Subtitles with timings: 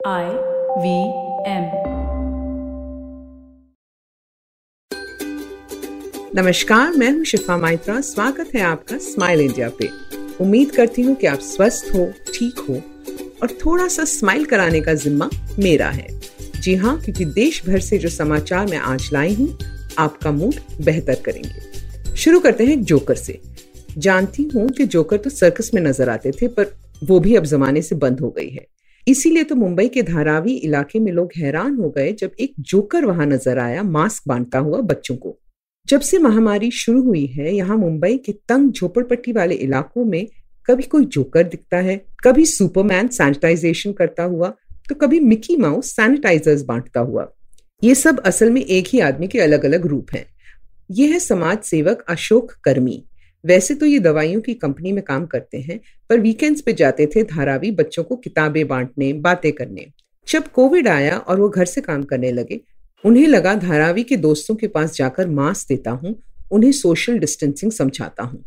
[0.00, 0.26] I
[0.78, 0.90] V
[1.46, 1.64] M.
[6.34, 9.88] नमस्कार, मैं हूँ शिफा माइत्रा। स्वागत है आपका स्माइल इंडिया पे।
[10.40, 12.74] उम्मीद करती हूँ कि आप स्वस्थ हो, ठीक हो
[13.42, 16.08] और थोड़ा सा स्माइल कराने का जिम्मा मेरा है।
[16.60, 19.58] जी हाँ क्योंकि देश भर से जो समाचार मैं आज लाई हूँ,
[19.98, 23.40] आपका मूड बेहतर करेंगे। शुरू करते हैं जोकर से।
[23.98, 26.74] जानती हूँ कि जोकर तो सर्कस में नज़र आते थे, पर
[27.04, 28.66] वो भी अब जमाने से बंद हो गई है।
[29.08, 33.26] इसीलिए तो मुंबई के धारावी इलाके में लोग हैरान हो गए जब एक जोकर वहाँ
[33.26, 35.38] नज़र आया, मास्क बांधता हुआ बच्चों को।
[35.88, 40.26] जब से महामारी शुरू हुई है, यहाँ मुंबई के तंग झोपड़पट्टी वाले इलाकों में
[40.68, 44.54] कभी कोई जोकर दिखता है, कभी सुपरमैन सैनिटाइजेशन करता हुआ
[44.88, 47.26] तो कभी मिकी माउस सैनिटाइजर्स बांटता हुआ।
[47.82, 50.24] ये सब असल में एक ही आदमी के अलग अलग रूप हैं।
[50.90, 53.02] ये है समाज सेवक अशोक कर्मी।
[53.44, 55.78] वैसे तो ये दवाइयों की कंपनी में काम करते हैं,
[56.10, 59.86] पर वीकेंड्स पे जाते थे धारावी बच्चों को किताबें बांटने, बातें करने।
[60.28, 62.60] जब कोविड आया और वो घर से काम करने लगे,
[63.04, 66.14] उन्हें लगा धारावी के दोस्तों के पास जाकर मास्क देता हूँ,
[66.50, 68.44] उन्हें सोशल डिस्टेंसिंग समझाता हूँ।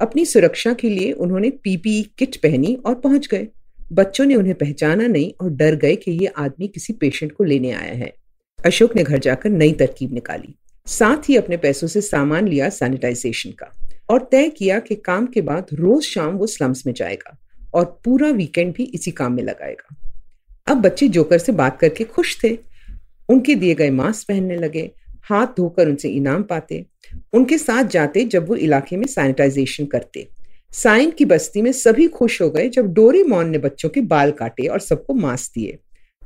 [0.00, 3.46] अपनी सुरक्षा के लिए उन्होंने पीपीई किट पहनी और पहुँच गए।
[3.92, 7.70] बच्चों ने उन्हें पहचाना नहीं और डर गए कि ये आदमी किसी पेशेंट को लेने
[7.70, 8.12] आया है।
[8.58, 10.54] अशोक ने घर जाकर नई तरकीब निकाली,
[10.86, 13.72] साथ ही अपने पैसों से सामान लिया सैनिटाइजेशन का।
[14.10, 17.36] और तय किया कि काम के बाद रोज शाम वो स्लम्स में जाएगा
[17.74, 19.96] और पूरा वीकेंड भी इसी काम में लगाएगा।
[20.66, 22.58] अब बच्चे जोकर से बात करके खुश थे।
[23.28, 24.90] उनके दिए गए मास्क पहनने लगे,
[25.22, 26.84] हाथ धोकर उनसे इनाम पाते।
[27.32, 30.28] उनके साथ जाते जब वो इलाके में सैनिटाइजेशन करते।
[30.72, 34.30] साइन की बस्ती में सभी खुश हो गए जब डोरी मॉन ने बच्चों के बाल
[34.30, 35.78] काटे और सबको मास्क दिए।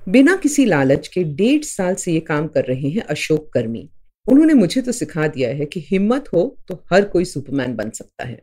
[0.08, 3.88] बिना किसी लालच के डेढ़ साल से ये काम कर रहे हैं अशोक कर्मी।
[4.26, 8.24] उन्होंने मुझे तो सिखा दिया है कि हिम्मत हो तो हर कोई सुपरमैन बन सकता
[8.24, 8.40] है।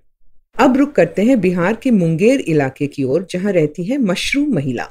[0.56, 4.88] अब रुक करते हैं बिहार के मुंगेर इलाके की ओर, जहाँ रहती है मशरूम महिला।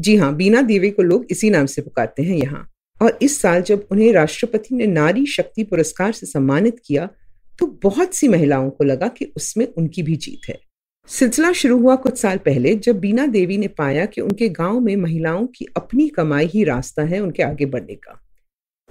[0.00, 2.68] जी हाँ बीना देवी को लोग इसी नाम से पुकारते हैं यहाँ।
[3.00, 7.08] और इस साल जब उन्हें राष्ट्रपति ने नारी शक्ति पुरस्कार से सम्मानित किया
[7.58, 10.58] तो बहुत सी महिलाओं को लगा कि उसमें उनकी भी जीत है।
[11.08, 14.94] सिलसिला शुरू हुआ कुछ साल पहले, जब बीना देवी ने पाया कि उनके गाँव में
[14.96, 18.20] महिलाओं की अपनी कमाई ही रास्ता है उनके आगे बढ़ने का।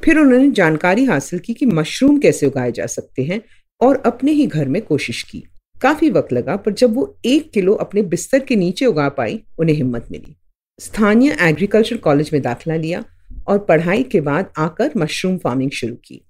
[0.03, 3.41] फिर उन्होंने जानकारी हासिल की कि मशरूम कैसे उगाए जा सकते हैं
[3.81, 5.43] और अपने ही घर में कोशिश की।
[5.81, 9.75] काफ़ी वक्त लगा, पर जब वो एक किलो अपने बिस्तर के नीचे उगा पाई, उन्हें
[9.75, 10.35] हिम्मत मिली।
[10.79, 13.03] स्थानीय एग्रीकल्चर कॉलेज में दाखिला लिया
[13.47, 16.21] और पढ़ाई के बाद आकर मशरूम फ़ार्मिंग शुरू की।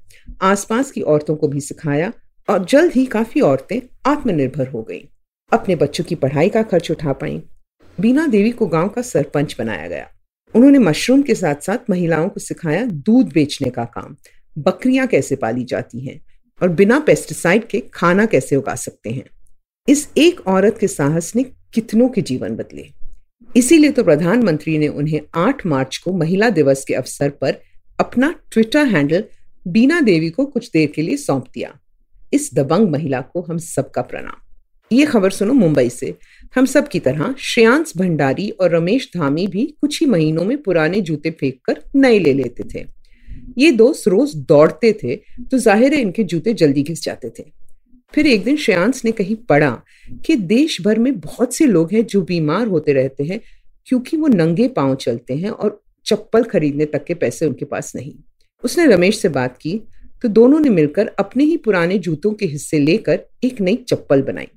[0.42, 2.14] आसपास की औरतों को भी सिखाया
[2.50, 5.02] और जल्द ही काफ़ी औरतें आत्मनिर्भर हो गईं।
[5.54, 7.42] अपने बच्चों की पढ़ाई का खर्च उठा पाई।
[8.00, 10.10] बीना देवी को गाँव का सरपंच बनाया गया।
[10.56, 14.16] उन्होंने मशरूम के साथ साथ महिलाओं को सिखाया दूध बेचने का काम।
[14.58, 16.22] बकरियाँ कैसे पाली जाती हैं
[16.62, 19.24] और बिना पेस्टिसाइड के खाना कैसे उगा सकते हैं?
[19.90, 22.90] इस एक औरत के साहस ने कितनों के जीवन बदले।
[23.56, 27.62] इसीलिए तो प्रधानमंत्री ने उन्हें 8 मार्च को महिला दिवस के अवसर पर
[28.00, 29.24] अपना ट्विटर हैंडल
[29.68, 31.80] बीना देवी को कुछ देर के लिए सौंप दिया।
[32.34, 34.43] इस दबंग महिला को हम सबका प्रणाम।
[34.92, 36.14] ये खबर सुनो मुंबई से।
[36.56, 41.02] हम सब की तरह श्रेयांश भंडारी और रमेश धामी भी कुछ ही महीनों में पुराने
[41.02, 42.86] जूते फेंक कर नए ले लेते थे।
[43.58, 47.44] ये दोस्त रोज दौड़ते थे तो ज़ाहिर है इनके जूते जल्दी घिस जाते थे।
[48.14, 49.72] फिर एक दिन श्रेयांश ने कहीं पढ़ा
[50.26, 53.40] कि देश भर में बहुत से लोग हैं जो बीमार होते रहते हैं
[53.88, 58.14] क्योंकि वो नंगे पाँव चलते हैं और चप्पल खरीदने तक के पैसे उनके पास नहीं।
[58.64, 59.80] उसने रमेश से बात की
[60.24, 64.48] तो दोनों ने मिलकर अपने ही पुराने जूतों के हिस्से लेकर एक नई चप्पल बनाई।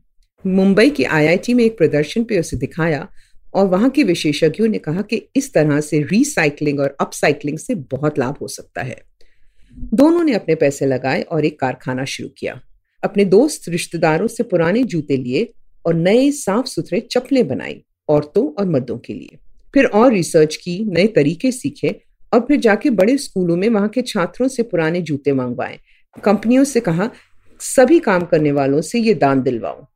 [0.47, 3.09] मुंबई की आईआईटी में एक प्रदर्शन पे उसे दिखाया
[3.55, 8.19] और वहाँ के विशेषज्ञों ने कहा कि इस तरह से रिसाइकलिंग और अपसाइकलिंग से बहुत
[8.19, 9.03] लाभ हो सकता है।
[9.95, 12.61] दोनों ने अपने पैसे लगाए और एक कारखाना शुरू किया।
[13.05, 15.53] अपने दोस्त रिश्तेदारों से पुराने जूते लिए
[15.87, 19.39] और नए साफ़ सुथरे चप्पलें बनाई, औरतों और मर्दों के लिए।
[19.75, 22.01] फिर और रिसर्च की, नए तरीके सीखे
[22.35, 25.79] और फिर जाके बड़े स्कूलों में वहाँ के छात्रों से पुराने जूते मंगवाए।
[26.25, 27.11] कंपनियों से कहा,
[27.61, 29.87] सभी काम करने वालों से ये दान दिलवाओ।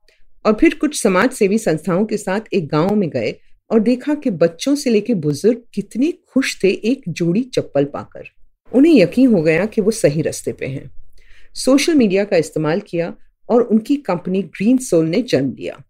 [0.44, 3.34] और फिर कुछ समाज सेवी संस्थाओं के साथ एक गाँव में गए
[3.70, 8.28] और देखा कि बच्चों से लेकर बुज़ुर्ग कितने खुश थे एक जोड़ी चप्पल पाकर।
[8.72, 10.90] उन्हें यकीन हो गया कि वो सही रास्ते पे हैं।
[11.54, 13.14] सोशल मीडिया का इस्तेमाल किया
[13.48, 15.82] और उनकी कंपनी ग्रीन सोल ने जन्म लिया।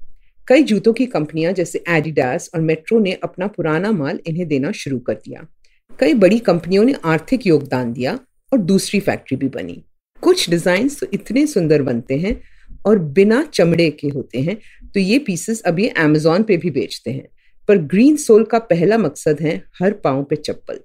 [0.48, 4.98] कई जूतों की कंपनियाँ जैसे एडिडास और मेट्रो ने अपना पुराना माल इन्हें देना शुरू
[4.98, 5.46] कर दिया।
[5.90, 8.18] कई बड़ी कंपनियों ने आर्थिक योगदान दिया
[8.52, 9.82] और दूसरी फैक्ट्री भी बनी।
[10.22, 12.40] कुछ डिज़ाइन तो इतने सुंदर बनते हैं
[12.86, 14.56] और बिना चमड़े के होते हैं
[14.94, 17.26] तो ये पीसेस अभी अमेजोन पे भी बेचते हैं।
[17.68, 20.78] पर ग्रीन सोल का पहला मकसद है हर पाँव पे चप्पल।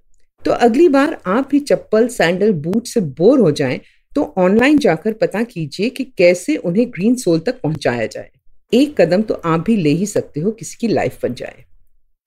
[0.43, 3.79] तो अगली बार आप भी चप्पल सैंडल बूट से बोर हो जाएँ
[4.11, 8.29] तो ऑनलाइन जाकर पता कीजिए कि कैसे उन्हें ग्रीन सोल तक पहुँचाया जाए।
[8.73, 11.63] एक कदम तो आप भी ले ही सकते हो किसी की लाइफ बन जाए।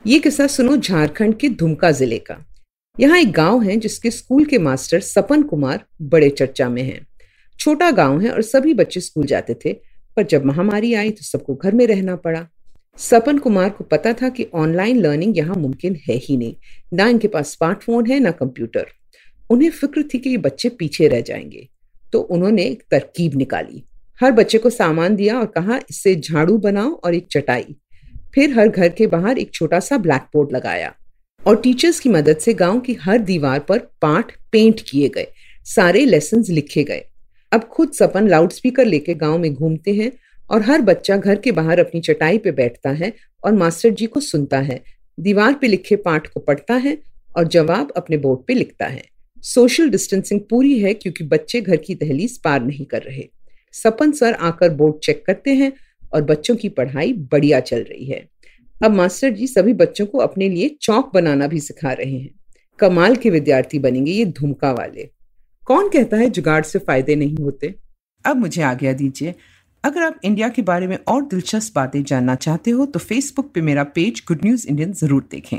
[0.04, 2.36] ये किस्सा सुनो झारखंड के धुमका ज़िले का।
[2.96, 7.06] यहाँ एक गाँव है जिसके स्कूल के मास्टर सपन कुमार बड़े चर्चा में हैं।
[7.58, 9.72] छोटा गाँव है और सभी बच्चे स्कूल जाते थे,
[10.16, 12.46] पर जब महामारी आई तो सबको घर में रहना पड़ा।
[12.98, 16.54] सपन कुमार को पता था कि ऑनलाइन लर्निंग यहाँ मुमकिन है ही नहीं।
[16.94, 18.86] ना इनके पास स्मार्टफ़ोन है, ना कंप्यूटर।
[19.50, 21.68] उन्हें फ़िक्र थी कि ये बच्चे पीछे रह जाएँगे।
[22.12, 23.82] तो उन्होंने एक तरकीब निकाली।
[24.20, 27.76] हर बच्चे को सामान दिया और कहा, इससे झाड़ू बनाओ और एक चटाई।
[28.34, 30.92] फिर हर घर के बाहर एक छोटा सा ब्लैक बोर्ड लगाया
[31.40, 35.26] और टीचर्स की मदद से गाँव की हर दीवार पर पाठ पेंट किए गए।
[35.66, 37.04] सारे लेसन लिखे गए।
[37.52, 40.12] अब खुद सपन लाउडस्पीकर लेके गाँव में घूमते हैं
[40.50, 43.12] और हर बच्चा घर के बाहर अपनी चटाई पे बैठता है
[43.44, 44.82] और मास्टर जी को सुनता है।
[45.20, 46.98] दीवार पे लिखे पाठ को पढ़ता है
[47.36, 49.02] और जवाब अपने बोर्ड पे लिखता है।
[49.42, 53.28] सोशल डिस्टेंसिंग पूरी है क्योंकि बच्चे घर की दहलीज पार नहीं कर रहे।
[53.72, 55.72] सपन सर आकर बोर्ड चेक करते हैं
[56.12, 58.28] और बच्चों की पढ़ाई बढ़िया चल रही है।
[58.84, 62.30] अब मास्टर जी सभी बच्चों को अपने लिए चौक बनाना भी सिखा रहे हैं।
[62.78, 65.08] कमाल के विद्यार्थी बनेंगे ये धुमका वाले।
[65.68, 67.74] कौन कहता है जुगाड़ से फ़ायदे नहीं होते?
[68.24, 69.34] अब मुझे आज्ञा दीजिए,
[69.84, 73.60] अगर आप इंडिया के बारे में और दिलचस्प बातें जानना चाहते हो तो फेसबुक पे
[73.60, 75.58] मेरा पेज गुड न्यूज़ इंडियन ज़रूर देखें।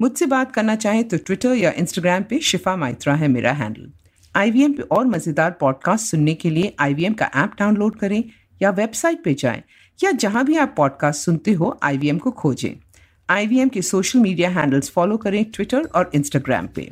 [0.00, 3.90] मुझसे बात करना चाहें तो ट्विटर या इंस्टाग्राम पे शिफा माइत्रा है मेरा हैंडल
[4.34, 8.22] आई पे और मज़ेदार पॉडकास्ट सुनने के लिए आईवीएम का ऐप डाउनलोड करें
[8.60, 9.62] या वेबसाइट पे जाएँ,
[9.98, 12.74] या जहाँ भी आप पॉडकास्ट सुनते हो आईवीएम को खोजें।
[13.28, 16.90] आई के सोशल मीडिया हैंडल्स फॉलो करें ट्विटर और इंस्टाग्राम पे।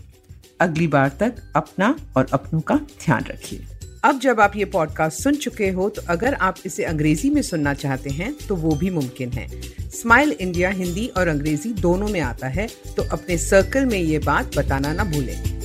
[0.61, 3.67] अगली बार तक अपना और अपनों का ध्यान रखिए।
[4.05, 7.75] अब जब आप ये पॉडकास्ट सुन चुके हो तो अगर आप इसे अंग्रेज़ी में सुनना
[7.75, 9.49] चाहते हैं तो वो भी मुमकिन है।
[9.91, 14.57] स्माइल इंडिया हिंदी और अंग्रेज़ी दोनों में आता है तो अपने सर्कल में ये बात
[14.57, 15.60] बताना ना भूलें।